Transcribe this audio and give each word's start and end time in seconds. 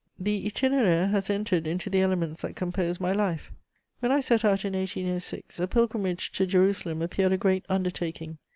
The 0.17 0.49
Itinéraire 0.49 1.11
has 1.11 1.29
entered 1.29 1.67
into 1.67 1.87
the 1.87 2.01
elements 2.01 2.41
that 2.41 2.55
compose 2.55 2.99
my 2.99 3.11
life. 3.11 3.51
When 3.99 4.11
I 4.11 4.19
set 4.19 4.43
out 4.43 4.65
in 4.65 4.73
1806, 4.73 5.59
a 5.59 5.67
pilgrimage 5.67 6.31
to 6.31 6.47
Jerusalem 6.47 7.03
appeared 7.03 7.33
a 7.33 7.37
great 7.37 7.67
undertaking. 7.69 8.39